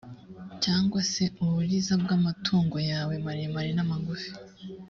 cyangwa 0.63 0.99
se 1.11 1.23
uburiza 1.43 1.93
bw’amatungo 2.03 2.77
yawe 2.91 3.13
maremare 3.25 3.69
n’amagufi, 3.73 4.31